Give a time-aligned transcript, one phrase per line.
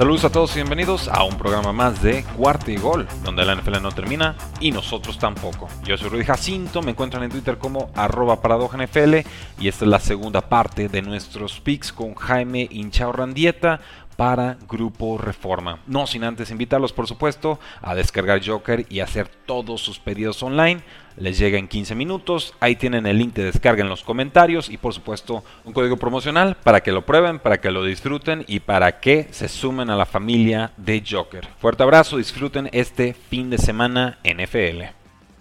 [0.00, 3.54] Saludos a todos y bienvenidos a un programa más de Cuarto y Gol, donde la
[3.54, 5.68] NFL no termina y nosotros tampoco.
[5.84, 9.16] Yo soy Rudy Jacinto, me encuentran en Twitter como arroba NFL
[9.58, 12.66] y esta es la segunda parte de nuestros picks con Jaime
[13.12, 13.82] Randieta
[14.20, 15.78] para Grupo Reforma.
[15.86, 20.82] No sin antes invitarlos, por supuesto, a descargar Joker y hacer todos sus pedidos online.
[21.16, 22.52] Les llega en 15 minutos.
[22.60, 26.54] Ahí tienen el link de descarga en los comentarios y, por supuesto, un código promocional
[26.62, 30.04] para que lo prueben, para que lo disfruten y para que se sumen a la
[30.04, 31.48] familia de Joker.
[31.58, 34.82] Fuerte abrazo, disfruten este fin de semana NFL.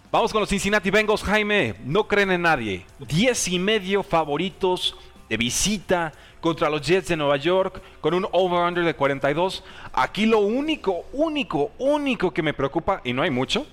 [0.10, 1.76] Vamos con los Cincinnati Bengals, Jaime.
[1.84, 2.86] No creen en nadie.
[3.00, 4.96] 10 y medio favoritos
[5.28, 9.64] de visita contra los Jets de Nueva York con un over-under de 42.
[9.94, 13.66] Aquí lo único, único, único que me preocupa, y no hay mucho,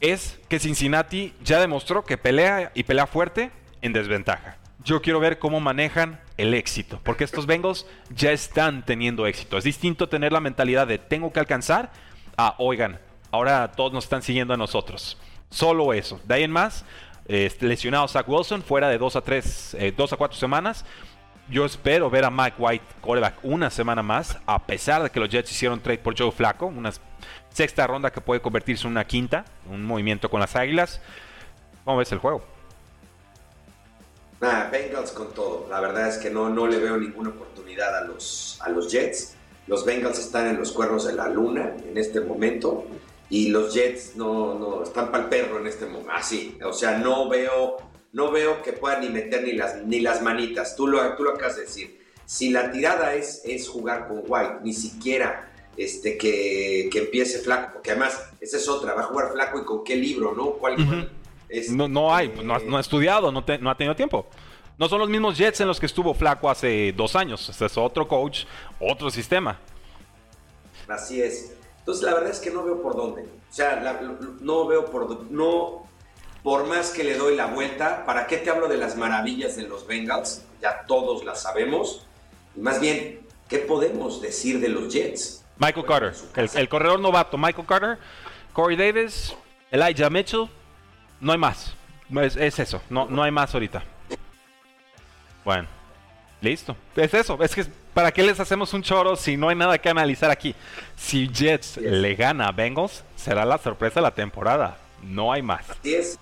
[0.00, 3.50] es que Cincinnati ya demostró que pelea y pelea fuerte
[3.82, 4.56] en desventaja.
[4.82, 9.58] Yo quiero ver cómo manejan el éxito, porque estos Bengals ya están teniendo éxito.
[9.58, 11.90] Es distinto tener la mentalidad de tengo que alcanzar
[12.36, 12.98] a, oigan,
[13.30, 15.18] ahora todos nos están siguiendo a nosotros.
[15.50, 16.18] Solo eso.
[16.24, 16.84] De ahí en más,
[17.26, 20.84] este, lesionado Zach Wilson, fuera de 2 a 3, 2 eh, a 4 semanas.
[21.50, 25.28] Yo espero ver a Mike White, quarterback, una semana más, a pesar de que los
[25.28, 26.92] Jets hicieron trade por Joe Flaco, una
[27.52, 31.00] sexta ronda que puede convertirse en una quinta, un movimiento con las Águilas.
[31.84, 32.44] ¿Cómo ves el juego?
[34.40, 35.66] Nada, Bengals con todo.
[35.68, 39.34] La verdad es que no, no le veo ninguna oportunidad a los, a los Jets.
[39.66, 42.86] Los Bengals están en los cuernos de la luna en este momento
[43.28, 46.12] y los Jets no, no están para el perro en este momento.
[46.12, 50.22] Así, o sea, no veo no veo que puedan ni meter ni las, ni las
[50.22, 50.76] manitas.
[50.76, 52.00] Tú lo, tú lo acabas de decir.
[52.24, 57.90] Si la tirada es, es jugar con White, ni siquiera este, que, empiece flaco, porque
[57.90, 60.52] además, esa es otra, va a jugar flaco y con qué libro, ¿no?
[60.52, 61.10] ¿Cuál,
[61.70, 64.26] no, no hay, no ha, estudiado, no, no ha tenido tiempo.
[64.78, 67.48] No son los mismos Jets en los que estuvo flaco hace dos años.
[67.48, 68.44] Este es otro coach,
[68.78, 69.58] otro sistema.
[70.88, 71.54] Así es.
[71.80, 73.22] Entonces, la verdad es que no veo por dónde.
[73.22, 74.00] O sea,
[74.40, 75.86] no veo por no
[76.42, 79.62] por más que le doy la vuelta, ¿para qué te hablo de las maravillas de
[79.62, 80.44] los Bengals?
[80.62, 82.06] Ya todos las sabemos.
[82.56, 85.44] Y más bien, ¿qué podemos decir de los Jets?
[85.58, 86.14] Michael Carter,
[86.54, 87.98] el, corredor novato, Michael Carter,
[88.54, 89.34] Corey Davis,
[89.70, 90.48] Elijah Mitchell,
[91.20, 91.74] no hay más.
[92.22, 93.82] Es, eso, no, no hay más ahorita.
[95.44, 95.68] Bueno,
[96.40, 96.74] listo.
[96.96, 99.90] Es eso, es que ¿para qué les hacemos un choro si no hay nada que
[99.90, 100.54] analizar aquí?
[100.96, 104.78] Si Jets le gana a Bengals, será la sorpresa de la temporada.
[105.02, 105.68] No hay más.
[105.68, 106.18] Así es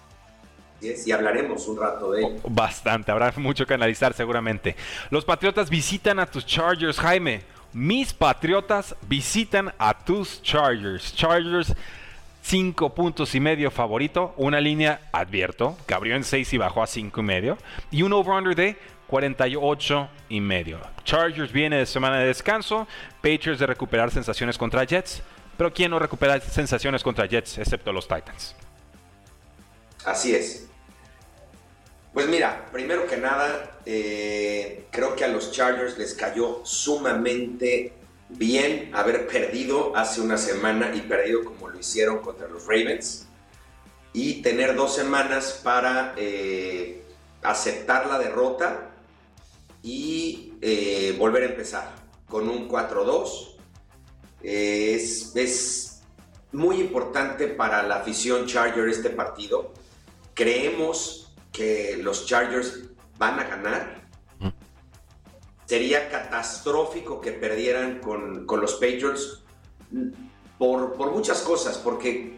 [0.80, 2.36] y hablaremos un rato de ello.
[2.48, 4.76] Bastante, habrá mucho que analizar seguramente.
[5.10, 7.42] Los Patriotas visitan a tus Chargers, Jaime.
[7.72, 11.14] Mis Patriotas visitan a tus Chargers.
[11.14, 11.74] Chargers,
[12.42, 14.34] 5 puntos y medio favorito.
[14.36, 17.58] Una línea, advierto, que abrió en 6 y bajó a 5 y medio.
[17.90, 18.76] Y un over-under de
[19.08, 20.78] 48 y medio.
[21.04, 22.86] Chargers viene de semana de descanso.
[23.20, 25.22] Patriots de recuperar sensaciones contra Jets.
[25.56, 28.54] Pero ¿quién no recupera sensaciones contra Jets excepto los Titans?
[30.08, 30.66] Así es.
[32.14, 37.92] Pues mira, primero que nada, eh, creo que a los Chargers les cayó sumamente
[38.30, 43.26] bien haber perdido hace una semana y perdido como lo hicieron contra los Ravens
[44.14, 47.02] y tener dos semanas para eh,
[47.42, 48.90] aceptar la derrota
[49.82, 51.94] y eh, volver a empezar
[52.26, 53.56] con un 4-2.
[54.42, 56.00] Es, es
[56.52, 59.74] muy importante para la afición Charger este partido.
[60.38, 62.84] Creemos que los Chargers
[63.18, 64.08] van a ganar.
[65.66, 69.42] Sería catastrófico que perdieran con, los Patriots
[70.56, 72.36] por, muchas cosas, porque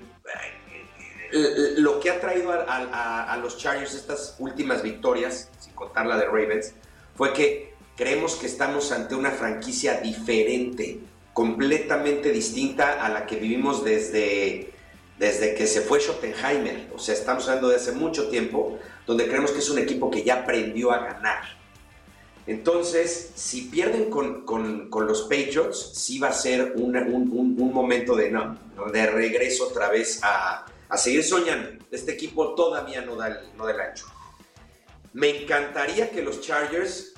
[1.30, 6.24] eh, lo que ha traído a, los Chargers estas últimas victorias, sin contar la de
[6.24, 6.72] Ravens,
[7.14, 11.00] fue que creemos que estamos ante una franquicia diferente,
[11.34, 14.69] completamente distinta a la que vivimos desde,
[15.20, 16.88] desde que se fue Schottenheimer.
[16.94, 20.24] O sea, estamos hablando de hace mucho tiempo, donde creemos que es un equipo que
[20.24, 21.42] ya aprendió a ganar.
[22.46, 28.56] Entonces, si pierden con, los Patriots, sí va a ser un, momento de, no,
[28.90, 30.64] de regreso otra vez a,
[30.96, 31.84] seguir soñando.
[31.90, 34.06] Este equipo todavía no da, el, no da el ancho.
[35.12, 37.12] Me encantaría que los Chargers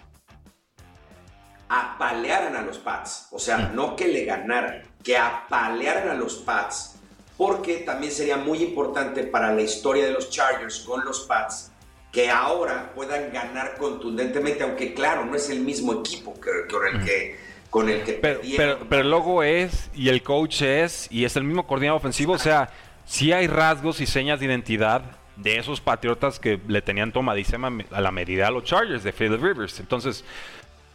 [1.69, 3.29] apalearan a los Pats.
[3.31, 6.97] O sea, no que le ganaran, que apalearan a los Pats.
[7.43, 11.73] Porque también sería muy importante para la historia de los Chargers con los Pats
[12.13, 17.05] que ahora puedan ganar contundentemente, aunque claro, no es el mismo equipo que, con el
[17.05, 17.37] que
[17.69, 21.43] con el que pero, pero, el logo es y el coach es y es el
[21.43, 22.71] mismo coordinador ofensivo, o sea,
[23.07, 25.03] sí hay rasgos y señas de identidad
[25.35, 29.43] de esos patriotas que le tenían tomadísima a la medida a los Chargers de Philip
[29.43, 29.81] Rivers.
[29.81, 30.25] Entonces,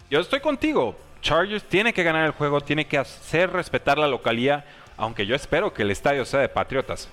[0.10, 0.96] yo estoy contigo.
[1.22, 4.64] Chargers tiene que ganar el juego, tiene que hacer respetar la localía,
[4.98, 7.08] aunque yo espero que el estadio sea de Patriotas.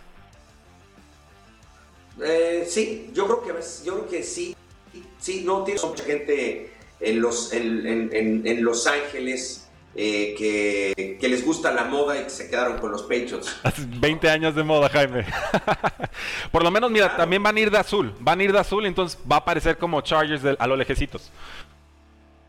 [2.23, 4.57] Eh, sí, yo creo que yo creo que sí.
[5.19, 10.35] Sí, no tiene mucha gente en Los, en, los Ángeles eh,
[11.19, 13.61] que, les gusta la moda y que se quedaron con los Patriots.
[14.01, 15.27] 20 años de moda, Jaime.
[16.53, 18.15] Por lo menos, mira, también van a ir de azul.
[18.21, 21.31] Van a ir de azul, entonces va a parecer como Chargers a los lejecitos.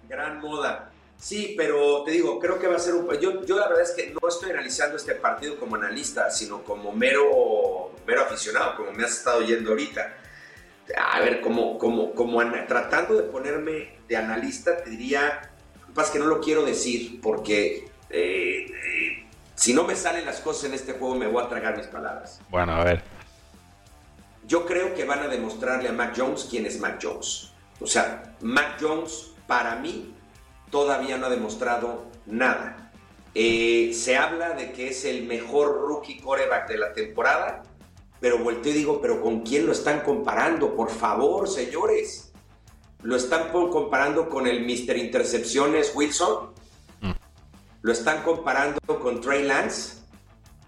[0.07, 0.91] Gran moda.
[1.17, 3.09] Sí, pero te digo, creo que va a ser un...
[3.19, 6.91] Yo, yo la verdad es que no estoy analizando este partido como analista, sino como
[6.91, 10.17] mero, mero aficionado, como me has estado yendo ahorita.
[10.97, 15.49] A ver, como, como, como tratando de ponerme de analista, te diría,
[15.93, 19.25] pasa que no lo quiero decir porque eh, eh,
[19.55, 22.39] si no me salen las cosas en este juego me voy a tragar mis palabras.
[22.49, 23.03] Bueno, a ver.
[24.45, 27.51] Yo creo que van a demostrarle a Mac Jones quién es Mac Jones.
[27.79, 30.14] O sea, Mac Jones para mí
[30.69, 32.91] todavía no ha demostrado nada.
[33.33, 37.63] Eh, se habla de que es el mejor rookie coreback de la temporada,
[38.19, 40.75] pero volteo y digo, pero ¿con quién lo están comparando?
[40.75, 42.31] Por favor, señores.
[43.03, 44.97] ¿Lo están comparando con el Mr.
[44.97, 46.51] Intercepciones Wilson?
[47.01, 47.11] Mm.
[47.81, 49.97] ¿Lo están comparando con Trey Lance?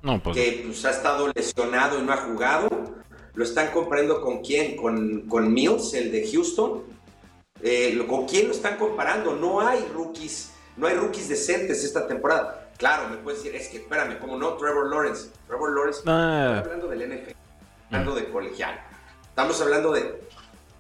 [0.03, 0.35] No, pues...
[0.35, 2.69] Que pues, ha estado lesionado y no ha jugado.
[3.33, 4.75] ¿Lo están comparando con quién?
[4.75, 6.83] ¿Con, con Mills, el de Houston?
[7.61, 9.35] Eh, ¿Con quién lo están comparando?
[9.35, 12.69] No hay rookies, no hay rookies decentes esta temporada.
[12.77, 14.53] Claro, me puedes decir, es que espérame, ¿cómo no?
[14.57, 15.29] Trevor Lawrence.
[15.47, 16.59] Trevor Lawrence, ah.
[16.59, 17.31] hablando del NFL,
[17.87, 18.79] hablando de colegial.
[19.29, 20.21] Estamos hablando de.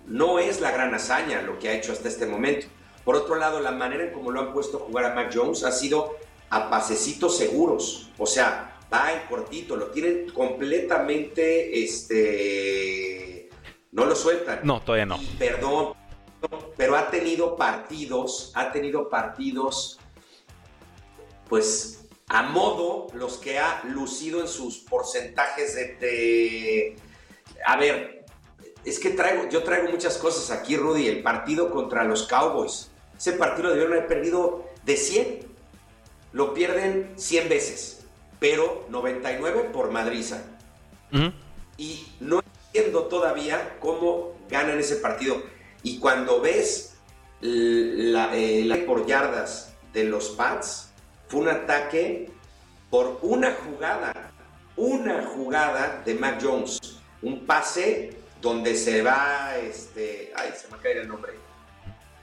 [0.05, 2.67] No es la gran hazaña lo que ha hecho hasta este momento.
[3.03, 5.63] Por otro lado, la manera en cómo lo han puesto a jugar a Mac Jones
[5.63, 6.15] ha sido
[6.49, 8.11] a pasecitos seguros.
[8.17, 11.83] O sea, va en cortito, lo tienen completamente.
[11.83, 13.49] Este.
[13.91, 14.59] No lo sueltan.
[14.63, 15.19] No, todavía no.
[15.39, 15.93] perdón,
[16.75, 19.99] pero ha tenido partidos, ha tenido partidos,
[21.49, 26.95] pues a modo los que ha lucido en sus porcentajes de,
[27.65, 28.25] a ver,
[28.85, 33.33] es que traigo, yo traigo muchas cosas aquí, Rudy, el partido contra los Cowboys, ese
[33.33, 35.47] partido debieron haber perdido de 100,
[36.33, 38.05] lo pierden 100 veces,
[38.39, 40.43] pero 99 por Madriza.
[41.77, 45.41] Y no entiendo todavía cómo ganan ese partido
[45.87, 46.97] y cuando ves
[47.39, 50.91] la, eh, por yardas de los Pats,
[51.29, 52.29] fue un ataque
[52.89, 54.31] por una jugada,
[54.75, 60.79] una jugada de Mac Jones, un pase donde se va, este, ay, se me ha
[60.81, 61.33] caído el nombre.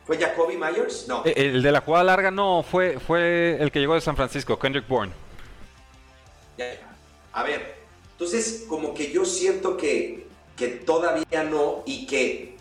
[0.05, 1.07] ¿Fue Jacoby Myers?
[1.09, 1.23] No.
[1.25, 4.59] Eh, el de la jugada larga no, fue, fue el que llegó de San Francisco,
[4.59, 5.13] Kendrick Bourne.
[7.33, 7.77] A ver,
[8.13, 12.54] entonces como que yo siento que, que todavía no y que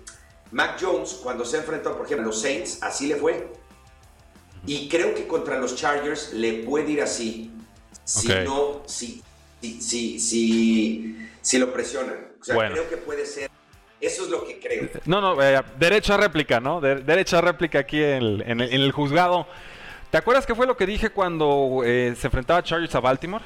[0.53, 3.51] Mac Jones, cuando se enfrentó, por ejemplo, a los Saints, así le fue.
[4.67, 7.51] Y creo que contra los Chargers le puede ir así.
[8.05, 9.23] Si no, si,
[9.61, 12.33] si, si, si, lo presionan.
[12.39, 13.49] O sea, creo que puede ser.
[13.99, 14.89] Eso es lo que creo.
[15.05, 16.81] No, no, eh, derecha réplica, ¿no?
[16.81, 19.47] derecha réplica aquí en el, juzgado.
[20.11, 23.43] ¿Te acuerdas qué fue lo que dije cuando eh, se enfrentaba Chargers a Baltimore?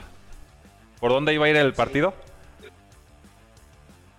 [1.00, 2.14] ¿Por dónde iba a ir el partido?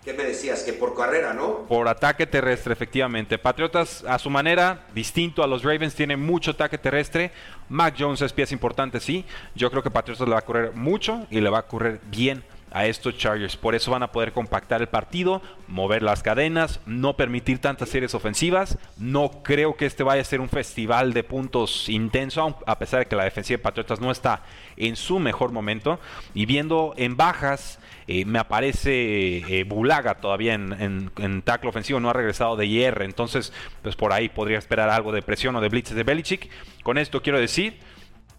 [0.08, 0.62] ¿Qué me decías?
[0.62, 1.66] Que por carrera, ¿no?
[1.66, 3.36] Por ataque terrestre, efectivamente.
[3.36, 7.30] Patriotas, a su manera, distinto a los Ravens, tiene mucho ataque terrestre.
[7.68, 9.26] Mac Jones es pieza importante, sí.
[9.54, 12.42] Yo creo que Patriotas le va a correr mucho y le va a correr bien
[12.70, 13.56] a estos Chargers.
[13.56, 18.14] Por eso van a poder compactar el partido, mover las cadenas, no permitir tantas series
[18.14, 18.78] ofensivas.
[18.96, 23.06] No creo que este vaya a ser un festival de puntos intenso, a pesar de
[23.06, 24.42] que la defensiva de Patriotas no está
[24.76, 25.98] en su mejor momento.
[26.34, 27.78] Y viendo en bajas
[28.10, 33.02] eh, me aparece eh, Bulaga todavía en, en, tackle ofensivo, no ha regresado de IR,
[33.02, 36.48] entonces pues por ahí podría esperar algo de presión o de blitzes de Belichick.
[36.82, 37.78] Con esto quiero decir,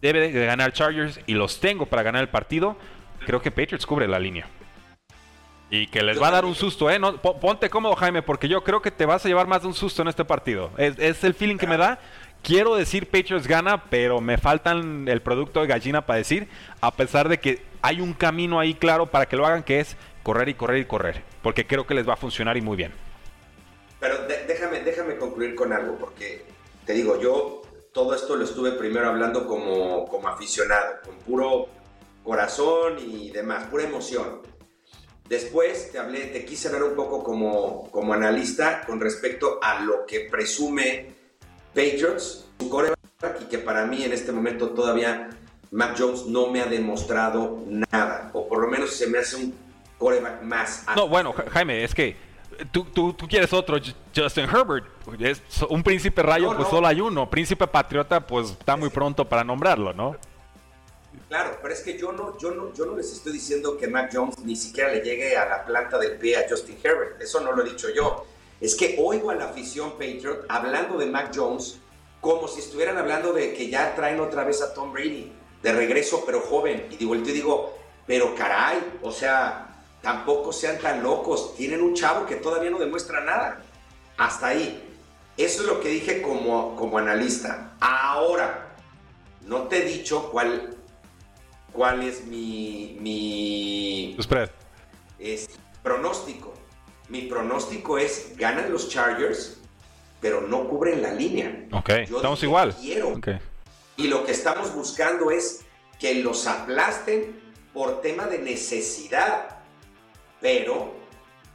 [0.02, 2.78] debe de ganar Chargers y los tengo para ganar el partido.
[3.26, 4.48] Creo que Patriots cubre la línea.
[5.72, 7.00] Y que les va a dar un susto, ¿eh?
[7.40, 10.02] ponte cómodo, Jaime, porque yo creo que te vas a llevar más de un susto
[10.02, 10.72] en este partido.
[10.78, 12.00] Es, es el feeling que me da
[12.44, 16.48] quiero decir Patriots gana, pero me faltan el producto de gallina para decir,
[16.82, 19.96] a pesar de que hay un camino ahí claro para que lo hagan, que es
[20.24, 22.94] correr y correr y correr, porque creo que les va a funcionar y muy bien.
[24.00, 24.16] Pero
[24.48, 26.46] déjame, déjame concluir con algo, porque
[26.86, 27.62] te digo, yo
[27.92, 31.68] todo esto lo estuve primero hablando como, como aficionado, con puro
[32.30, 34.42] corazón y demás, pura emoción.
[35.28, 40.06] Después te hablé, te quise ver un poco como, como analista con respecto a lo
[40.06, 41.08] que presume
[41.74, 45.32] Patriots, su coreback, y que para mí en este momento todavía
[45.72, 49.56] Mac Jones no me ha demostrado nada, o por lo menos se me hace un
[49.98, 50.86] coreback más.
[50.96, 52.16] No, bueno, Jaime, es que
[52.72, 53.80] tú, tú, tú, quieres otro
[54.16, 54.86] Justin Herbert.
[55.20, 57.28] Es un príncipe rayo, pues solo hay uno.
[57.28, 60.16] Príncipe patriota, pues está muy pronto para nombrarlo, ¿no?
[61.28, 64.10] Claro, pero es que yo no, yo no, yo no les estoy diciendo que Mac
[64.14, 67.22] Jones ni siquiera le llegue a la planta del pie a Justin Herbert.
[67.22, 68.26] Eso no lo he dicho yo.
[68.60, 71.80] Es que oigo a la afición Patriot hablando de Mac Jones
[72.22, 76.24] como si estuvieran hablando de que ya traen otra vez a Tom Brady de regreso,
[76.26, 76.88] pero joven.
[76.92, 81.56] Y digo, yo digo, pero caray, o sea, tampoco sean tan locos.
[81.56, 83.62] Tienen un chavo que todavía no demuestra nada.
[84.18, 84.84] Hasta ahí.
[85.38, 87.74] Eso es lo que dije como, como analista.
[87.80, 88.76] Ahora,
[89.46, 90.76] no te he dicho cuál,
[91.72, 94.16] cuál es mi, mi
[95.20, 95.50] Es,
[95.84, 96.54] pronóstico.
[97.10, 99.60] Mi pronóstico es ganan los Chargers,
[100.22, 101.68] pero no cubren la línea.
[101.72, 102.76] Ok, estamos igual.
[103.98, 105.66] Y lo que estamos buscando es
[106.00, 107.40] que los aplasten
[107.74, 109.60] por tema de necesidad
[110.42, 110.96] pero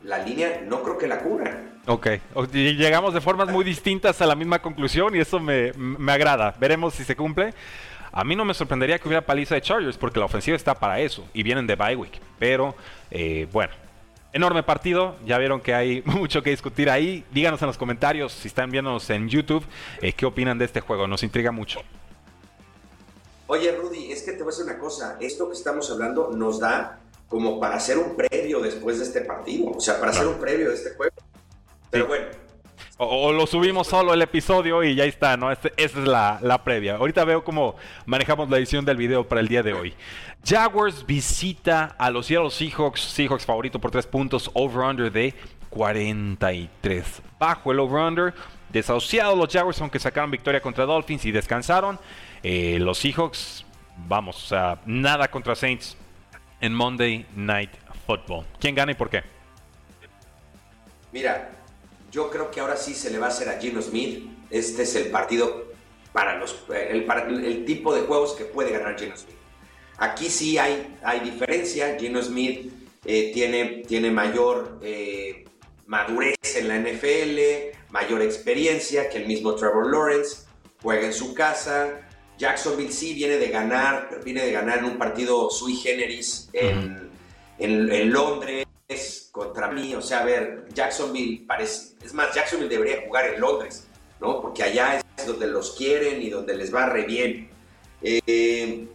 [0.03, 1.63] la línea no creo que la cubra.
[1.87, 2.09] Ok,
[2.53, 5.73] llegamos de formas muy distintas a la misma conclusión y eso me,
[6.09, 6.55] agrada.
[6.59, 7.53] Veremos si se cumple.
[8.17, 11.01] A mí no me sorprendería que hubiera paliza de Chargers porque la ofensiva está para
[11.01, 12.21] eso y vienen de bye week.
[12.39, 12.77] Pero
[13.11, 13.73] eh, bueno,
[14.33, 15.17] enorme partido.
[15.27, 17.25] Ya vieron que hay mucho que discutir ahí.
[17.33, 19.65] Díganos en los comentarios si están viéndonos en YouTube
[20.01, 21.09] eh, qué opinan de este juego.
[21.09, 21.81] Nos intriga mucho.
[23.49, 25.17] Oye, Rudy, es que te voy a decir una cosa.
[25.21, 29.73] Esto que estamos hablando nos da como para hacer un previo después de este partido,
[29.73, 31.17] o sea, para hacer un previo de este juego.
[31.91, 32.44] Pero bueno.
[32.97, 35.51] O, lo subimos solo el episodio y ya está, ¿no?
[35.51, 36.95] Este, esa es la, la, previa.
[36.95, 37.75] Ahorita veo cómo
[38.07, 39.95] manejamos la edición del video para el día de hoy.
[40.45, 45.35] Jaguars visita a los Seattle Seahawks, Seahawks favorito por 3 puntos, over-under de
[45.71, 47.23] 43.
[47.37, 48.33] Bajo el over-under,
[48.69, 51.99] desahuciados los Jaguars, aunque sacaron victoria contra Dolphins y descansaron.
[52.45, 53.65] Eh, los Seahawks,
[54.07, 55.97] vamos, o sea, nada contra Saints
[56.61, 57.71] en Monday Night
[58.07, 58.45] Football.
[58.61, 59.25] ¿Quién gana y por qué?
[61.11, 61.51] Mira,
[62.15, 64.25] yo creo que ahora sí se le va a hacer a Gino Smith.
[64.49, 65.73] Este es el partido
[66.13, 67.05] para los el,
[67.45, 69.37] el tipo de juegos que puede ganar Gino Smith.
[69.99, 71.99] Aquí sí hay, hay diferencia.
[71.99, 72.73] Gino Smith
[73.05, 75.45] eh, tiene, tiene mayor eh,
[75.87, 80.45] madurez en la NFL, mayor experiencia que el mismo Trevor Lawrence.
[80.83, 82.01] Juega en su casa,
[82.39, 87.11] Jacksonville sí viene de ganar, viene de ganar en un partido sui generis en,
[87.59, 89.95] en, Londres contra mí.
[89.97, 91.97] O sea, a ver, Jacksonville parece.
[92.03, 93.87] Es más, Jacksonville debería jugar en Londres,
[94.21, 94.41] ¿no?
[94.41, 97.51] Porque allá es donde los quieren y donde les va re bien.
[98.01, 98.87] Eh,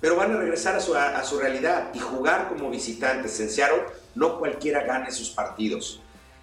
[0.00, 0.80] pero van a regresar a
[1.22, 3.84] su, realidad y jugar como visitantes en Seattle.
[4.16, 6.00] No cualquiera gane sus partidos.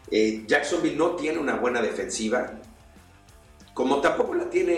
[0.09, 2.53] Eh, Jacksonville no tiene una buena defensiva
[3.73, 4.73] como tampoco la tiene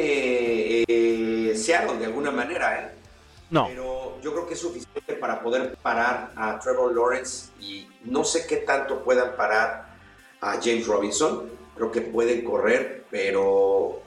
[0.88, 3.03] eh, Seattle de alguna manera, ¿eh?
[3.50, 3.68] No.
[3.68, 8.48] Pero yo creo que es suficiente para poder parar a Trevor Lawrence y no sé
[8.48, 9.96] qué tanto puedan parar
[10.42, 11.50] a James Robinson.
[11.76, 14.02] Creo que pueden correr, pero,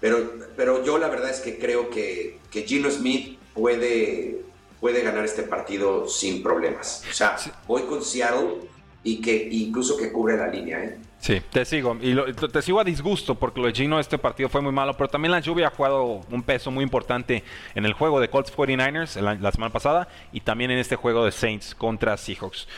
[0.00, 4.42] pero, pero yo la verdad es que creo que, que Gino Smith puede,
[4.80, 7.04] puede ganar este partido sin problemas.
[7.10, 8.68] O sea, voy con Seattle
[9.02, 10.98] y que incluso que cubre la línea, ¿eh?
[11.20, 11.96] Sí, te sigo.
[12.00, 15.08] Y te sigo a disgusto porque lo de Gino este partido fue muy malo, pero
[15.08, 17.42] también la lluvia ha jugado un peso muy importante
[17.74, 21.32] en el juego de Colts 49ers la, semana pasada y también en este juego de
[21.32, 22.68] Saints contra Seahawks.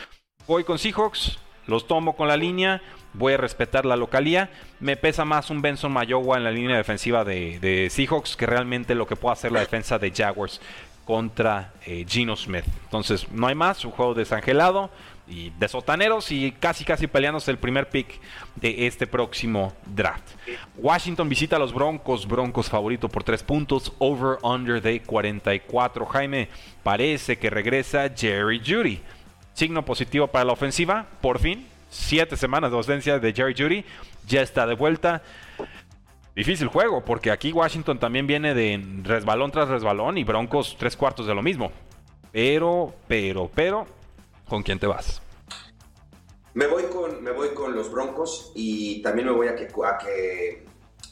[0.47, 2.81] Voy con Seahawks, los tomo con la línea,
[3.13, 4.49] voy a respetar la localía.
[4.79, 9.05] Me pesa más un Benson Mayowa en la línea defensiva de, Seahawks que realmente lo
[9.05, 10.59] que puede hacer la defensa de Jaguars
[11.05, 12.65] contra eh, Gino Smith.
[12.85, 14.89] Entonces, no hay más, un juego desangelado
[15.31, 18.19] y de sotaneros y casi casi peleándose el primer pick
[18.55, 20.23] de este próximo draft.
[20.77, 26.05] Washington visita a los Broncos, Broncos favorito por 3 puntos, over under de 44.
[26.05, 26.49] Jaime,
[26.83, 28.99] parece que regresa Jerry Judy.
[29.53, 31.65] Signo positivo para la ofensiva, por fin.
[31.89, 33.85] Siete semanas de ausencia de Jerry Judy,
[34.27, 35.21] ya está de vuelta.
[36.35, 41.27] Difícil juego, porque aquí Washington también viene de resbalón tras resbalón y Broncos tres cuartos
[41.27, 41.71] de lo mismo.
[42.31, 43.85] Pero, pero, pero,
[44.51, 45.21] ¿Con quién te vas?
[46.55, 49.97] Me voy con, me voy con los Broncos y también me voy a que, a
[49.97, 50.65] que,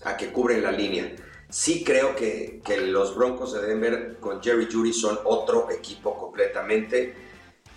[0.03, 1.15] a que cubren la línea.
[1.47, 7.13] Sí creo que, que los Broncos de Denver con Jerry Judy son otro equipo completamente.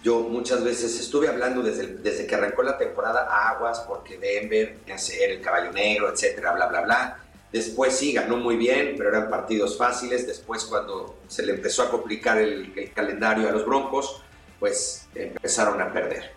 [0.02, 4.78] Yo muchas veces estuve hablando desde, desde que arrancó la temporada a aguas porque Denver,
[4.96, 7.24] ser el caballo negro, etcétera, bla, bla, bla.
[7.52, 10.26] Después sí, ganó muy bien, pero eran partidos fáciles.
[10.26, 14.22] Después cuando se le empezó a complicar el calendario a los Broncos,
[14.62, 16.30] pues empezaron a perder.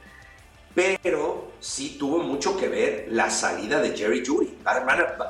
[0.74, 4.58] Pero sí tuvo mucho que ver la salida de Jerry Judy.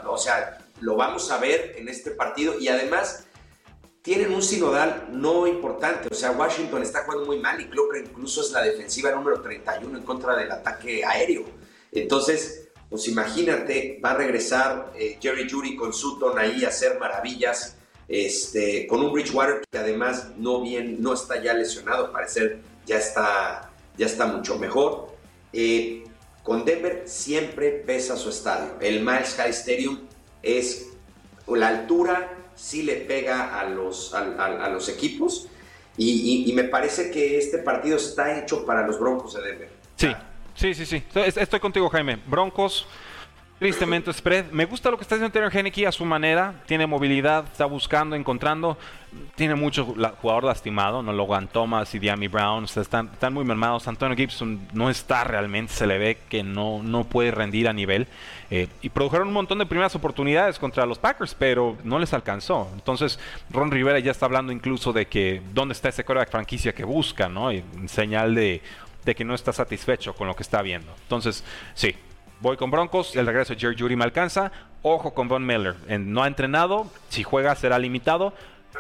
[0.08, 3.26] O sea, lo vamos a ver en este partido y además
[4.02, 6.08] tienen un sinodal no importante.
[6.10, 9.42] O sea, Washington está jugando muy mal y creo que incluso es la defensiva número
[9.42, 11.44] 31 en contra del ataque aéreo.
[11.92, 17.76] Entonces, pues imagínate, va a regresar eh, Jerry Judy con Sutton ahí a hacer maravillas.
[18.08, 23.70] Este, con un Bridgewater que además no bien, no está ya lesionado, parecer ya está,
[23.98, 25.16] ya está mucho mejor.
[25.54, 26.04] Eh,
[26.44, 28.76] con Denver siempre pesa su estadio.
[28.80, 30.00] El Miles High Stadium
[30.44, 30.92] es
[31.48, 35.48] la altura, sí le pega a los, a, los equipos.
[35.98, 39.70] Y, me parece que este partido está hecho para los Broncos de Denver.
[39.96, 40.12] Sí,
[40.56, 41.04] sí, sí, sí.
[41.16, 42.18] Estoy contigo, Jaime.
[42.28, 42.86] Broncos
[43.58, 44.52] Tristemente, spread.
[44.52, 46.62] Me gusta lo que está haciendo Taylor Henneke a su manera.
[46.66, 48.78] Tiene movilidad, está buscando, encontrando.
[49.36, 51.14] Tiene mucho jugador lastimado, ¿no?
[51.14, 53.88] Logan Thomas y Diami Brown están, están muy mermados.
[53.88, 58.08] Antonio Gibson no está realmente, se le ve que no, no puede rendir a nivel.
[58.52, 62.70] Eh, y produjeron un montón de primeras oportunidades contra los Packers, pero no les alcanzó.
[62.74, 63.20] Entonces,
[63.52, 67.30] Ron Rivera ya está hablando incluso de que dónde está ese quarterback franquicia que busca,
[67.30, 67.54] ¿no?
[67.54, 68.62] Y señal de,
[69.06, 70.92] de que no está satisfecho con lo que está viendo.
[71.04, 71.96] Entonces, sí,
[72.42, 74.52] Voy con Broncos, el regreso de Jerry Judy me alcanza.
[74.82, 75.76] Ojo con Von Miller.
[76.00, 78.34] no ha entrenado, si juega será limitado.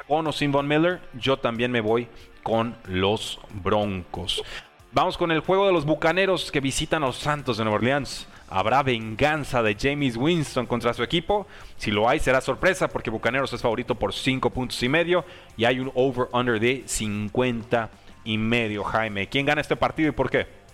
[0.07, 2.07] Con o sin Von Miller, yo también me voy
[2.43, 4.43] con los Broncos.
[4.91, 8.27] Vamos con el juego de los Bucaneros que visitan a los Santos de Nueva Orleans.
[8.49, 11.47] ¿Habrá venganza de James Winston contra su equipo?
[11.77, 15.25] Si lo hay, será sorpresa porque Bucaneros es favorito por 5 puntos y medio
[15.57, 17.89] y hay un over-under de 50
[18.25, 19.27] y medio, Jaime.
[19.27, 20.64] ¿Quién gana este partido y por qué?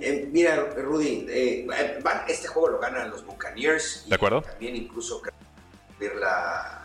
[0.00, 1.66] Eh, mira, Rudy, eh,
[2.26, 4.04] este juego lo ganan los Buccaneers.
[4.08, 4.42] ¿De acuerdo?
[4.42, 5.22] También incluso,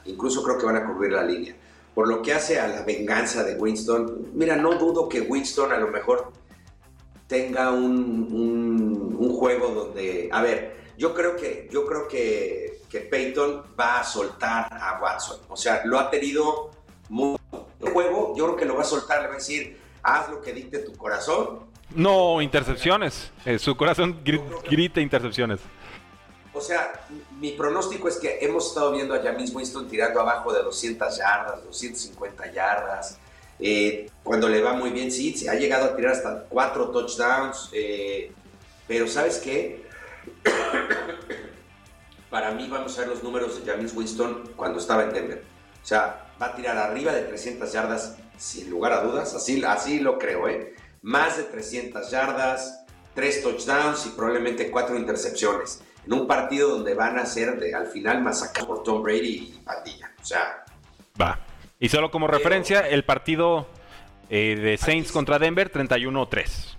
[0.05, 1.55] incluso creo que van a cubrir la línea.
[1.95, 5.77] Por lo que hace a la venganza de Winston, mira, no dudo que Winston a
[5.77, 6.31] lo mejor
[7.27, 13.63] tenga un, un, juego donde, a ver, yo creo que, yo creo que, que Peyton
[13.79, 15.39] va a soltar a Watson.
[15.49, 16.71] O sea, lo ha tenido
[17.09, 17.37] muy
[17.79, 20.53] juego, yo creo que lo va a soltar, le va a decir, haz lo que
[20.53, 23.31] dicte tu corazón no, intercepciones.
[23.45, 25.59] Eh, su corazón grita intercepciones.
[26.53, 26.93] O sea,
[27.39, 31.63] mi pronóstico es que hemos estado viendo a James Winston tirando abajo de 200 yardas,
[31.63, 33.17] 250 yardas.
[33.59, 37.69] Eh, cuando le va muy bien, sí, se ha llegado a tirar hasta cuatro touchdowns.
[37.73, 38.31] Eh,
[38.87, 39.83] pero ¿sabes qué?
[42.29, 45.43] Para mí vamos a ver los números de James Winston cuando estaba en Denver.
[45.81, 49.33] O sea, va a tirar arriba de 300 yardas sin lugar a dudas.
[49.33, 50.75] Así, así lo creo, ¿eh?
[51.03, 55.83] Más de 300 yardas, 3 touchdowns y probablemente 4 intercepciones.
[56.05, 59.61] En un partido donde van a ser de, al final masacrados por Tom Brady y
[59.63, 60.11] Pandilla.
[60.19, 60.65] O sea.
[61.21, 61.39] Va.
[61.79, 63.67] Y solo como referencia, el partido
[64.29, 66.75] eh, de Saints contra Denver, 31-3.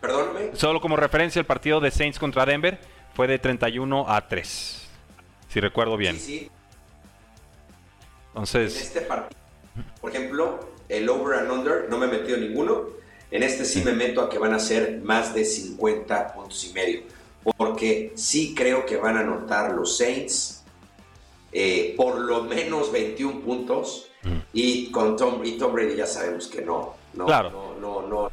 [0.00, 0.50] Perdóname.
[0.54, 2.78] Solo como referencia, el partido de Saints contra Denver
[3.14, 4.88] fue de 31 a 3.
[5.48, 6.16] Si recuerdo bien.
[6.18, 6.50] Sí, sí.
[8.28, 8.76] Entonces.
[8.76, 9.40] En este partido,
[10.00, 12.84] por ejemplo, el over and under, no me he metido ninguno.
[13.30, 16.72] En este sí me meto a que van a ser más de 50 puntos y
[16.72, 17.02] medio.
[17.56, 20.56] Porque sí creo que van a anotar los Saints
[21.52, 24.10] eh, por lo menos 21 puntos.
[24.52, 26.94] Y con Tom, y Tom Brady ya sabemos que no.
[27.14, 27.76] no claro.
[27.80, 28.30] No, no, no.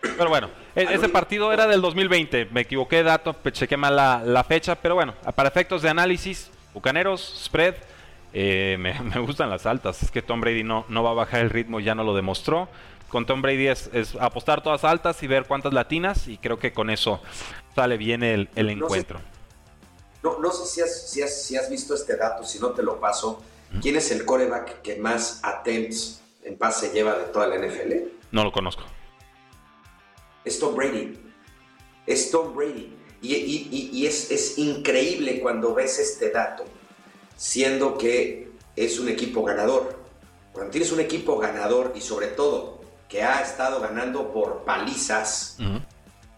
[0.00, 2.46] Pero bueno, e-, ese partido era del 2020.
[2.46, 4.76] Me equivoqué de dato, chequé mal la, la fecha.
[4.76, 7.74] Pero bueno, para efectos de análisis, Bucaneros, spread
[8.32, 10.02] eh, me, gustan las altas.
[10.02, 12.68] Es que Tom Brady no, no va a bajar el ritmo, ya no lo demostró.
[13.08, 16.28] Con Tom Brady es, apostar todas altas y ver cuántas latinas.
[16.28, 17.20] Y creo que con eso
[17.74, 19.20] sale bien el, encuentro.
[20.22, 22.82] no, no, sé si has, si, has, si has, visto este dato, si no te
[22.82, 23.42] lo paso.
[23.82, 27.92] ¿Quién es el coreback que más attempts en pase lleva de toda la NFL?
[28.32, 28.82] No lo conozco.
[30.42, 31.18] Es Tom Brady.
[32.06, 32.94] Es Tom Brady.
[33.20, 36.64] Y, y es, es increíble cuando ves este dato
[37.38, 39.96] siendo que es un equipo ganador.
[40.52, 45.56] Cuando tienes un equipo ganador y sobre todo que ha estado ganando por palizas,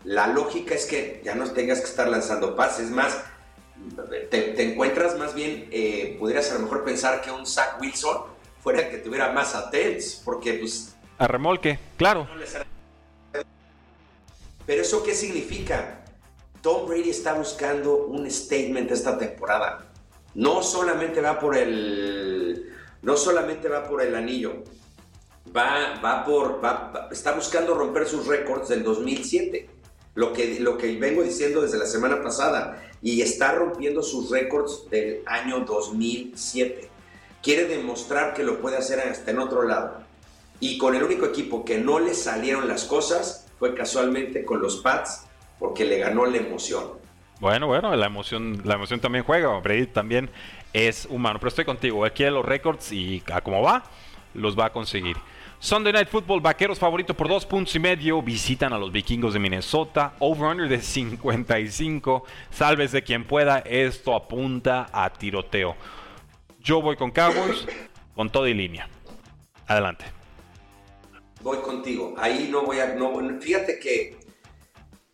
[0.05, 3.19] la lógica es que ya no tengas que estar lanzando pases, más
[4.31, 8.25] te, encuentras más bien, eh, pudieras a lo mejor pensar que un Zach Wilson
[8.63, 10.95] fuera el que tuviera más attempts, porque pues...
[11.19, 12.29] A remolque, claro.
[14.67, 16.05] Pero eso qué significa?
[16.61, 19.89] Tom Brady está buscando un statement esta temporada.
[20.35, 24.62] No solamente va por el, no solamente va por el anillo,
[25.55, 26.61] va, va por,
[27.11, 29.69] está buscando romper sus récords del 2007.
[30.14, 34.88] Lo que, lo que vengo diciendo desde la semana pasada y está rompiendo sus récords
[34.90, 36.88] del año 2007.
[37.43, 39.99] Quiere demostrar que lo puede hacer hasta en otro lado.
[40.59, 44.79] Y con el único equipo que no le salieron las cosas fue casualmente con los
[44.79, 45.23] Pats,
[45.59, 47.00] porque le ganó la emoción.
[47.40, 49.59] Bueno, bueno, la emoción, la emoción también juega.
[49.61, 50.31] Brady también
[50.74, 51.38] es humano.
[51.38, 52.05] Pero estoy contigo.
[52.05, 53.83] Él quiere los récords y a cómo va,
[54.35, 55.16] los va a conseguir.
[55.59, 58.22] Sunday Night Football, vaqueros favorito por dos puntos y medio.
[58.22, 60.14] Visitan a los vikingos de Minnesota.
[60.18, 62.24] Over-under de 55.
[62.50, 63.61] Salves de quien pueda.
[63.61, 65.76] Esto apunta a tiroteo.
[66.61, 67.66] Yo voy con Cowboys,
[68.14, 68.87] con todo y línea.
[69.66, 70.05] Adelante.
[71.42, 72.14] Voy contigo.
[72.18, 72.94] Ahí no voy a.
[72.94, 74.19] No, fíjate que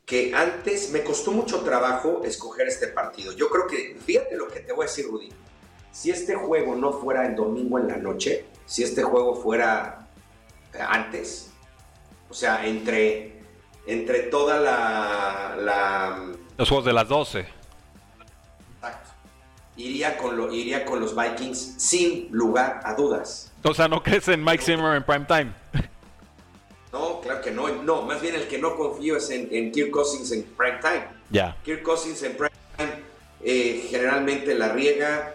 [0.07, 3.33] que antes me costó mucho trabajo escoger este partido.
[3.33, 5.31] Yo creo que, fíjate lo que te voy a decir, Rudy.
[5.91, 10.07] Si este juego no fuera el domingo en la noche, si este juego fuera
[10.79, 11.51] antes,
[12.31, 13.41] o sea, entre,
[13.87, 17.41] entre toda la, Los juegos de las 12.
[18.77, 19.11] Exacto.
[19.77, 23.51] Iría con, lo, iría con los Vikings sin lugar a dudas.
[23.65, 25.53] O sea, ¿no crees en Mike Zimmer en prime time?
[27.27, 27.69] Claro que no.
[27.83, 31.09] No, más bien el que no confío es en, Kirk Cousins en prime time.
[31.31, 31.57] Ya.
[31.65, 32.93] Kirk Cousins en prime time
[33.43, 35.35] eh, generalmente la riega.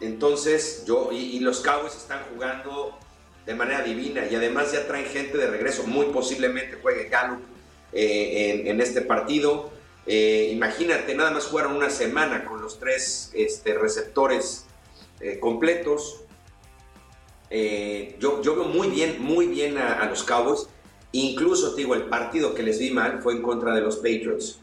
[0.00, 2.98] Entonces, yo y, los Cowboys están jugando
[3.46, 5.84] de manera divina y además ya traen gente de regreso.
[5.84, 7.40] Muy posiblemente juegue Gallup
[7.92, 9.70] eh, en, este partido.
[10.06, 14.66] Eh, imagínate, nada más jugaron una semana con los tres este, receptores
[15.40, 16.20] completos.
[17.50, 20.68] yo, yo veo muy bien, muy bien a, a los Cowboys.
[21.14, 24.58] Incluso, te digo, el partido que les vi mal fue en contra de los Patriots.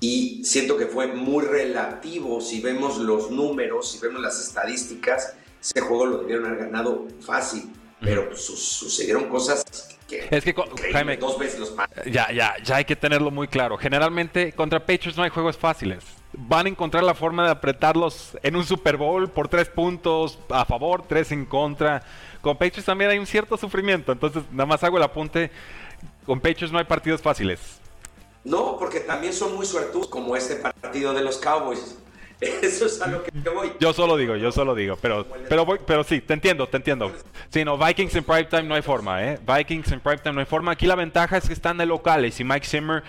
[0.00, 2.40] Y siento que fue muy relativo.
[2.40, 7.72] Si vemos los números, si vemos las estadísticas, ese juego lo debieron haber ganado fácil.
[8.00, 9.64] Pero pues, sucedieron cosas
[10.06, 10.54] que, es que
[10.92, 11.74] Jaime, dos veces los
[12.08, 13.76] ya, ya, ya hay que tenerlo muy claro.
[13.76, 16.04] Generalmente contra Patriots no hay juegos fáciles.
[16.34, 20.64] Van a encontrar la forma de apretarlos en un Super Bowl por tres puntos a
[20.66, 22.04] favor, tres en contra.
[22.42, 24.12] Con Patriots también hay un cierto sufrimiento.
[24.12, 25.50] Entonces, nada más hago el apunte
[26.24, 27.80] con Pechos no hay partidos fáciles.
[28.44, 31.98] No, porque también son muy suertudos, como este partido de los Cowboys.
[32.40, 33.72] Eso es a lo que voy.
[33.80, 37.12] Yo solo digo, yo solo digo, pero pero voy, pero sí, te entiendo, te entiendo.
[37.48, 39.38] Sí, no, Vikings en primetime no hay forma, ¿eh?
[39.46, 40.72] Vikings en primetime no hay forma.
[40.72, 43.02] Aquí la ventaja es que están de locales y Mike Zimmer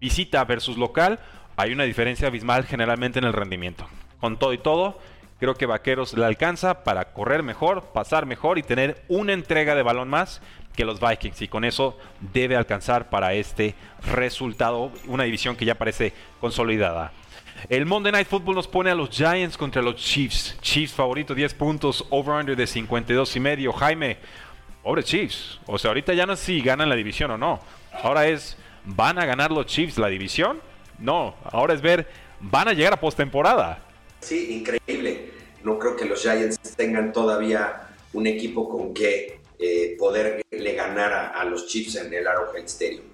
[0.00, 1.20] visita versus local,
[1.56, 3.88] hay una diferencia abismal generalmente en el rendimiento.
[4.20, 4.98] Con todo y todo,
[5.38, 9.82] creo que Vaqueros le alcanza para correr mejor, pasar mejor y tener una entrega de
[9.82, 10.42] balón más
[10.76, 13.74] que los Vikings y con eso debe alcanzar para este
[14.12, 17.12] resultado una división que ya parece consolidada.
[17.68, 20.56] El Monday Night Football nos pone a los Giants contra los Chiefs.
[20.60, 23.72] Chiefs favorito 10 puntos, over-under de 52 y medio.
[23.72, 24.18] Jaime,
[24.82, 25.58] pobre Chiefs.
[25.66, 27.60] O sea, ahorita ya no es si ganan la división o no.
[28.02, 30.60] Ahora es, ¿van a ganar los Chiefs la división?
[30.98, 32.06] No, ahora es ver,
[32.40, 33.80] ¿van a llegar a postemporada?
[34.20, 35.32] Sí, increíble.
[35.64, 40.42] No creo que los Giants tengan todavía un equipo con que eh, poderle
[40.74, 43.04] ganar a, los Chiefs en el Arrowhead Stadium.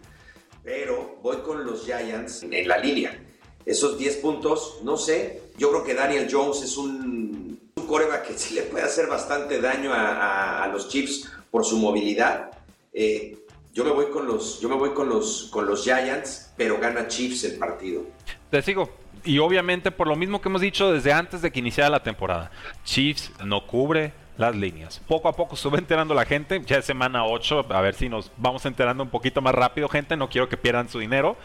[0.63, 3.19] Pero voy con los Giants en la línea.
[3.65, 5.41] Esos 10 puntos, no sé.
[5.59, 9.61] Yo creo que Daniel Jones es un, un coreback que sí le puede hacer bastante
[9.61, 12.51] daño a, los Chiefs por su movilidad.
[12.93, 13.39] Eh,
[13.73, 17.09] yo me voy con los, yo me voy con los, con los Giants, pero gana
[17.09, 18.03] Chiefs el partido.
[18.51, 18.91] Te sigo.
[19.25, 22.51] Y obviamente por lo mismo que hemos dicho desde antes de que iniciara la temporada.
[22.85, 25.01] Chiefs no cubre, las líneas.
[25.07, 28.31] Poco a poco se enterando la gente, ya es semana 8, a ver si nos
[28.37, 31.37] vamos enterando un poquito más rápido, gente, no quiero que pierdan su dinero,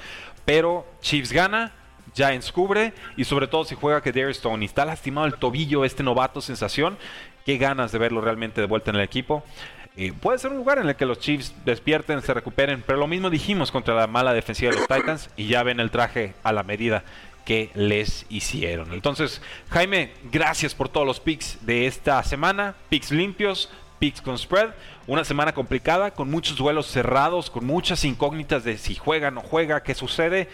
[0.45, 1.73] pero Chiefs gana,
[2.15, 4.11] Giants cubre y sobre todo si juega que
[4.59, 6.97] y está lastimado el tobillo, este novato sensación,
[7.45, 9.43] qué ganas de verlo realmente de vuelta en el equipo.
[9.97, 13.07] Eh, puede ser un lugar en el que los Chiefs despierten, se recuperen, pero lo
[13.07, 16.51] mismo dijimos contra la mala defensiva de los Titans y ya ven el traje a
[16.53, 17.03] la medida
[17.47, 18.91] que les hicieron.
[18.91, 22.75] Entonces, Jaime, gracias por todos los picks de esta semana.
[22.89, 24.71] Picks limpios, picks con spread.
[25.07, 29.81] Una semana complicada, con muchos duelos cerrados, con muchas incógnitas de si juega no juega,
[29.81, 30.49] qué sucede.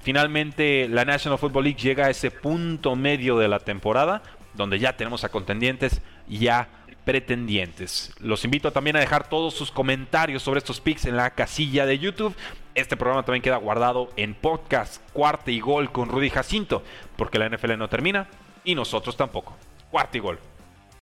[0.00, 4.22] Finalmente, la National Football League llega a ese punto medio de la temporada,
[4.54, 6.70] donde ya tenemos a contendientes ya
[7.08, 8.12] pretendientes.
[8.20, 11.98] Los invito también a dejar todos sus comentarios sobre estos picks en la casilla de
[11.98, 12.36] YouTube.
[12.74, 16.82] Este programa también queda guardado en podcast Cuarta y Gol con Rudy Jacinto,
[17.16, 18.28] porque la NFL no termina
[18.62, 19.56] y nosotros tampoco.
[19.90, 20.38] Cuarta y Gol.